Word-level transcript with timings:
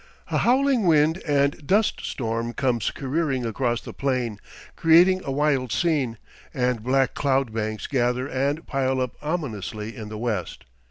A 0.29 0.39
howling 0.39 0.87
wind 0.87 1.21
and 1.27 1.67
dust 1.67 2.01
storm 2.03 2.53
comes 2.53 2.89
careering 2.89 3.45
across 3.45 3.81
the 3.81 3.93
plain, 3.93 4.39
creating 4.75 5.21
a 5.23 5.29
wild 5.31 5.71
scene, 5.71 6.17
and 6.55 6.81
black 6.81 7.13
cloud 7.13 7.53
banks 7.53 7.85
gather 7.85 8.27
and 8.27 8.65
pile 8.65 8.99
up 8.99 9.15
ominously 9.21 9.95
in 9.95 10.09
the 10.09 10.17
west. 10.17 10.65